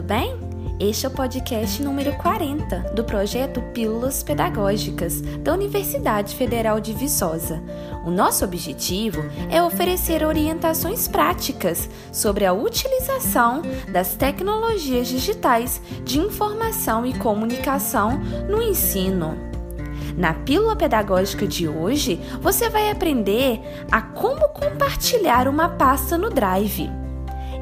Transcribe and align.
tudo 0.00 0.02
bem? 0.02 0.34
Este 0.80 1.04
é 1.04 1.08
o 1.10 1.12
podcast 1.12 1.82
número 1.82 2.16
40 2.16 2.94
do 2.94 3.04
projeto 3.04 3.60
Pílulas 3.74 4.22
Pedagógicas 4.22 5.20
da 5.20 5.52
Universidade 5.52 6.34
Federal 6.34 6.80
de 6.80 6.94
Viçosa. 6.94 7.62
O 8.06 8.10
nosso 8.10 8.42
objetivo 8.42 9.22
é 9.50 9.62
oferecer 9.62 10.24
orientações 10.24 11.06
práticas 11.06 11.86
sobre 12.10 12.46
a 12.46 12.52
utilização 12.54 13.60
das 13.92 14.14
tecnologias 14.14 15.08
digitais 15.08 15.82
de 16.02 16.18
informação 16.18 17.04
e 17.04 17.12
comunicação 17.18 18.18
no 18.48 18.62
ensino. 18.62 19.36
Na 20.16 20.32
pílula 20.32 20.76
pedagógica 20.76 21.46
de 21.46 21.68
hoje, 21.68 22.18
você 22.40 22.70
vai 22.70 22.90
aprender 22.90 23.60
a 23.92 24.00
como 24.00 24.48
compartilhar 24.48 25.46
uma 25.46 25.68
pasta 25.68 26.16
no 26.16 26.30
Drive. 26.30 26.99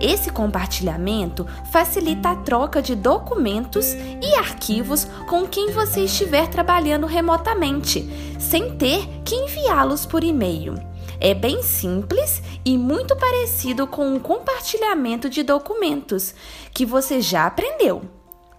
Esse 0.00 0.30
compartilhamento 0.30 1.46
facilita 1.72 2.30
a 2.30 2.36
troca 2.36 2.82
de 2.82 2.94
documentos 2.94 3.94
e 3.94 4.34
arquivos 4.34 5.06
com 5.26 5.46
quem 5.46 5.70
você 5.70 6.00
estiver 6.04 6.48
trabalhando 6.48 7.06
remotamente, 7.06 8.06
sem 8.38 8.76
ter 8.76 9.06
que 9.24 9.34
enviá-los 9.34 10.04
por 10.04 10.22
e-mail. 10.22 10.74
É 11.18 11.32
bem 11.32 11.62
simples 11.62 12.42
e 12.62 12.76
muito 12.76 13.16
parecido 13.16 13.86
com 13.86 14.14
o 14.14 14.20
compartilhamento 14.20 15.30
de 15.30 15.42
documentos 15.42 16.34
que 16.74 16.84
você 16.84 17.22
já 17.22 17.46
aprendeu. 17.46 18.02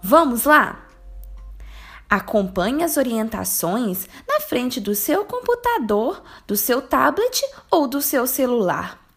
Vamos 0.02 0.44
lá? 0.44 0.86
Acompanhe 2.10 2.82
as 2.82 2.96
orientações 2.96 4.08
na 4.26 4.40
frente 4.40 4.80
do 4.80 4.94
seu 4.94 5.24
computador, 5.24 6.22
do 6.46 6.56
seu 6.56 6.82
tablet 6.82 7.42
ou 7.70 7.86
do 7.86 8.02
seu 8.02 8.26
celular. 8.26 9.07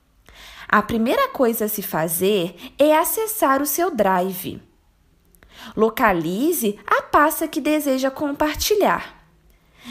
A 0.71 0.81
primeira 0.81 1.27
coisa 1.27 1.65
a 1.65 1.67
se 1.67 1.81
fazer 1.81 2.55
é 2.79 2.97
acessar 2.97 3.61
o 3.61 3.65
seu 3.65 3.93
Drive. 3.93 4.61
Localize 5.75 6.79
a 6.87 7.01
pasta 7.01 7.45
que 7.45 7.59
deseja 7.59 8.09
compartilhar. 8.09 9.21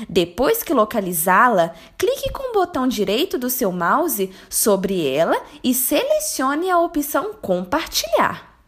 Depois 0.08 0.62
que 0.62 0.73
localizá-la, 0.73 1.75
clique 1.98 2.33
com 2.33 2.48
o 2.48 2.53
botão 2.55 2.89
direito 2.89 3.36
do 3.36 3.51
seu 3.51 3.70
mouse 3.70 4.31
sobre 4.48 5.06
ela 5.06 5.39
e 5.62 5.75
selecione 5.75 6.70
a 6.70 6.78
opção 6.78 7.34
Compartilhar. 7.34 8.58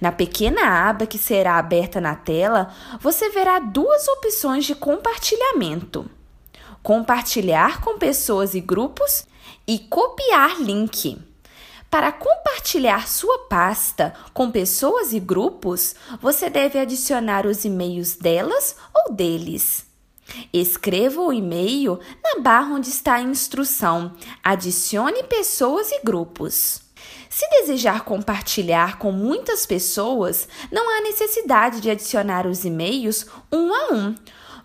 Na 0.00 0.12
pequena 0.12 0.88
aba 0.88 1.06
que 1.06 1.18
será 1.18 1.56
aberta 1.58 2.00
na 2.00 2.14
tela, 2.14 2.72
você 3.00 3.30
verá 3.30 3.58
duas 3.58 4.06
opções 4.06 4.64
de 4.64 4.76
compartilhamento: 4.76 6.08
compartilhar 6.84 7.80
com 7.80 7.98
pessoas 7.98 8.54
e 8.54 8.60
grupos 8.60 9.26
e 9.66 9.78
copiar 9.78 10.60
link. 10.60 11.18
Para 11.90 12.12
compartilhar 12.12 13.08
sua 13.08 13.46
pasta 13.48 14.12
com 14.34 14.50
pessoas 14.50 15.12
e 15.12 15.20
grupos, 15.20 15.94
você 16.20 16.50
deve 16.50 16.78
adicionar 16.78 17.46
os 17.46 17.64
e-mails 17.64 18.16
delas 18.16 18.76
ou 18.94 19.12
deles. 19.12 19.86
Escreva 20.52 21.20
o 21.20 21.32
e-mail 21.32 22.00
na 22.22 22.40
barra 22.42 22.74
onde 22.74 22.88
está 22.88 23.14
a 23.14 23.22
instrução 23.22 24.12
Adicione 24.42 25.22
pessoas 25.22 25.90
e 25.92 26.00
grupos. 26.02 26.82
Se 27.30 27.48
desejar 27.50 28.04
compartilhar 28.04 28.98
com 28.98 29.12
muitas 29.12 29.66
pessoas, 29.66 30.48
não 30.72 30.88
há 30.88 31.02
necessidade 31.02 31.80
de 31.80 31.90
adicionar 31.90 32.46
os 32.46 32.64
e-mails 32.64 33.26
um 33.52 33.72
a 33.72 33.92
um. 33.92 34.14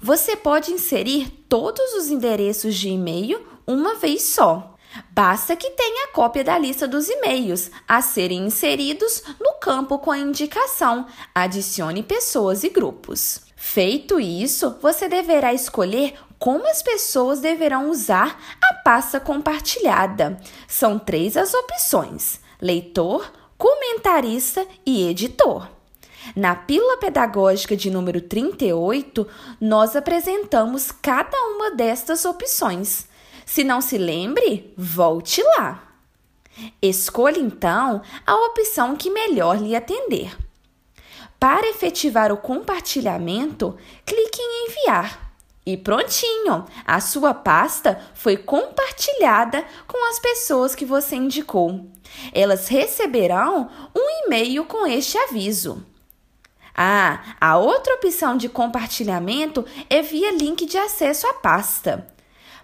Você 0.01 0.35
pode 0.35 0.71
inserir 0.71 1.29
todos 1.47 1.93
os 1.93 2.09
endereços 2.09 2.75
de 2.75 2.89
e-mail 2.89 3.45
uma 3.67 3.95
vez 3.95 4.23
só. 4.23 4.70
Basta 5.11 5.55
que 5.55 5.69
tenha 5.71 6.09
cópia 6.13 6.43
da 6.43 6.57
lista 6.57 6.87
dos 6.87 7.09
e-mails 7.09 7.71
a 7.87 8.01
serem 8.01 8.45
inseridos 8.45 9.23
no 9.39 9.53
campo 9.53 9.99
com 9.99 10.11
a 10.11 10.17
indicação 10.17 11.05
Adicione 11.33 12.03
pessoas 12.03 12.63
e 12.63 12.69
grupos. 12.69 13.41
Feito 13.55 14.19
isso, 14.19 14.77
você 14.81 15.07
deverá 15.07 15.53
escolher 15.53 16.15
como 16.39 16.67
as 16.67 16.81
pessoas 16.81 17.39
deverão 17.39 17.89
usar 17.91 18.41
a 18.61 18.73
pasta 18.83 19.19
compartilhada. 19.19 20.37
São 20.67 20.97
três 20.97 21.37
as 21.37 21.53
opções: 21.53 22.39
leitor, 22.59 23.31
comentarista 23.57 24.65
e 24.83 25.07
editor. 25.07 25.69
Na 26.35 26.55
pílula 26.55 26.97
pedagógica 26.97 27.75
de 27.75 27.89
número 27.91 28.21
38, 28.21 29.27
nós 29.59 29.95
apresentamos 29.95 30.91
cada 30.91 31.37
uma 31.49 31.71
destas 31.71 32.25
opções. 32.25 33.07
Se 33.53 33.65
não 33.65 33.81
se 33.81 33.97
lembre, 33.97 34.73
volte 34.77 35.43
lá. 35.43 35.83
Escolha 36.81 37.37
então 37.37 38.01
a 38.25 38.35
opção 38.45 38.95
que 38.95 39.09
melhor 39.09 39.61
lhe 39.61 39.75
atender. 39.75 40.37
Para 41.37 41.67
efetivar 41.67 42.31
o 42.31 42.37
compartilhamento, 42.37 43.77
clique 44.05 44.39
em 44.41 44.69
enviar. 44.69 45.33
E 45.65 45.75
prontinho! 45.75 46.65
A 46.85 47.01
sua 47.01 47.33
pasta 47.33 48.01
foi 48.13 48.37
compartilhada 48.37 49.65
com 49.85 50.09
as 50.09 50.17
pessoas 50.17 50.73
que 50.73 50.85
você 50.85 51.17
indicou. 51.17 51.89
Elas 52.31 52.69
receberão 52.69 53.69
um 53.93 54.25
e-mail 54.25 54.63
com 54.63 54.87
este 54.87 55.17
aviso. 55.17 55.85
Ah, 56.73 57.35
a 57.41 57.57
outra 57.57 57.95
opção 57.95 58.37
de 58.37 58.47
compartilhamento 58.47 59.65
é 59.89 60.01
via 60.01 60.31
link 60.31 60.65
de 60.65 60.77
acesso 60.77 61.27
à 61.27 61.33
pasta. 61.33 62.07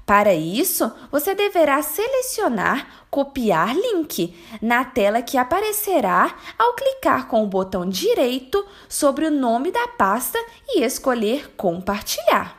Para 0.07 0.33
isso, 0.33 0.89
você 1.11 1.35
deverá 1.35 1.81
selecionar 1.81 3.05
Copiar 3.09 3.75
link 3.75 4.33
na 4.61 4.85
tela 4.85 5.21
que 5.21 5.37
aparecerá 5.37 6.33
ao 6.57 6.73
clicar 6.75 7.27
com 7.27 7.43
o 7.43 7.47
botão 7.47 7.85
direito 7.85 8.65
sobre 8.87 9.25
o 9.25 9.31
nome 9.31 9.69
da 9.69 9.85
pasta 9.89 10.39
e 10.69 10.81
escolher 10.81 11.53
Compartilhar. 11.57 12.55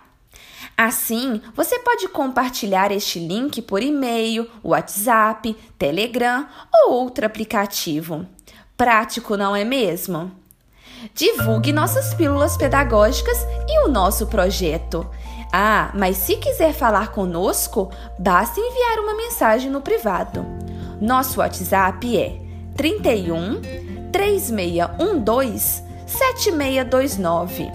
Assim, 0.77 1.41
você 1.55 1.79
pode 1.79 2.07
compartilhar 2.09 2.93
este 2.93 3.19
link 3.19 3.63
por 3.63 3.83
e-mail, 3.83 4.47
WhatsApp, 4.63 5.57
Telegram 5.79 6.47
ou 6.71 6.93
outro 6.93 7.25
aplicativo. 7.25 8.27
Prático, 8.77 9.39
não 9.39 9.57
é 9.57 9.65
mesmo? 9.65 10.31
Divulgue 11.15 11.73
nossas 11.73 12.13
pílulas 12.13 12.57
pedagógicas 12.57 13.39
e 13.69 13.87
o 13.87 13.89
nosso 13.89 14.27
projeto. 14.27 15.09
Ah, 15.53 15.91
mas 15.95 16.17
se 16.19 16.37
quiser 16.37 16.73
falar 16.73 17.13
conosco, 17.13 17.91
basta 18.19 18.61
enviar 18.61 18.99
uma 19.01 19.15
mensagem 19.15 19.71
no 19.71 19.81
privado. 19.81 20.45
Nosso 21.01 21.41
WhatsApp 21.41 22.19
é 22.19 22.37
31 22.77 23.61
3612 24.13 25.83
7629. 26.07 27.71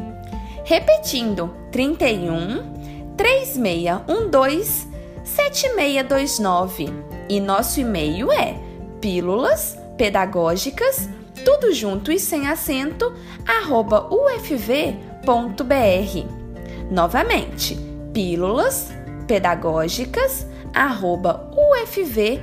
Repetindo, 0.63 1.53
31 1.72 2.73
3612 3.17 4.88
7629. 5.23 6.94
E 7.29 7.39
nosso 7.39 7.79
e-mail 7.79 8.31
é 8.31 8.56
pílulas 9.00 9.78
pedagógicas, 9.97 11.09
tudo 11.45 11.73
junto 11.73 12.12
e 12.12 12.19
sem 12.19 12.47
acento, 12.47 13.13
arroba 13.47 14.07
ufv.br. 14.12 14.83
Novamente, 16.94 17.76
pílulas 18.14 18.92
pedagógicas 19.26 20.46
ufv.br. 21.52 22.38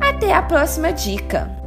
Até 0.00 0.34
a 0.34 0.42
próxima 0.42 0.92
dica! 0.92 1.63